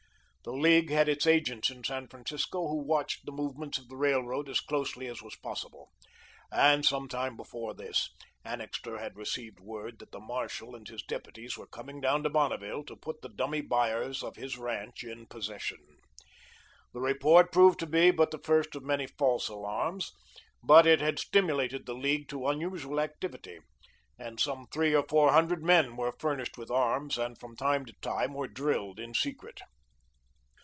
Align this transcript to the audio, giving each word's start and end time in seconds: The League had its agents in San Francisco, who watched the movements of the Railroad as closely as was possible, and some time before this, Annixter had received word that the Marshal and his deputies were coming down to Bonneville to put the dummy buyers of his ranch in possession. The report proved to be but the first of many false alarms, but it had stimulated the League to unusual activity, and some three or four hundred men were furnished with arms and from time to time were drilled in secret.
The 0.43 0.53
League 0.53 0.89
had 0.89 1.07
its 1.07 1.27
agents 1.27 1.69
in 1.69 1.83
San 1.83 2.07
Francisco, 2.07 2.67
who 2.67 2.79
watched 2.83 3.25
the 3.27 3.31
movements 3.31 3.77
of 3.77 3.89
the 3.89 3.95
Railroad 3.95 4.49
as 4.49 4.59
closely 4.59 5.05
as 5.05 5.21
was 5.21 5.35
possible, 5.35 5.91
and 6.51 6.83
some 6.83 7.07
time 7.07 7.37
before 7.37 7.75
this, 7.75 8.09
Annixter 8.43 8.97
had 8.97 9.15
received 9.17 9.59
word 9.59 9.99
that 9.99 10.11
the 10.11 10.19
Marshal 10.19 10.75
and 10.75 10.87
his 10.87 11.03
deputies 11.03 11.59
were 11.59 11.67
coming 11.67 12.01
down 12.01 12.23
to 12.23 12.29
Bonneville 12.31 12.83
to 12.85 12.95
put 12.95 13.21
the 13.21 13.29
dummy 13.29 13.61
buyers 13.61 14.23
of 14.23 14.35
his 14.35 14.57
ranch 14.57 15.03
in 15.03 15.27
possession. 15.27 15.77
The 16.91 17.01
report 17.01 17.51
proved 17.51 17.77
to 17.81 17.85
be 17.85 18.09
but 18.09 18.31
the 18.31 18.39
first 18.43 18.73
of 18.73 18.81
many 18.81 19.05
false 19.05 19.47
alarms, 19.47 20.11
but 20.63 20.87
it 20.87 21.01
had 21.01 21.19
stimulated 21.19 21.85
the 21.85 21.93
League 21.93 22.27
to 22.29 22.47
unusual 22.47 22.99
activity, 22.99 23.59
and 24.17 24.39
some 24.39 24.65
three 24.73 24.95
or 24.95 25.05
four 25.07 25.33
hundred 25.33 25.63
men 25.63 25.95
were 25.95 26.15
furnished 26.17 26.57
with 26.57 26.71
arms 26.71 27.15
and 27.19 27.37
from 27.37 27.55
time 27.55 27.85
to 27.85 27.93
time 28.01 28.33
were 28.33 28.47
drilled 28.47 28.99
in 28.99 29.13
secret. 29.13 29.61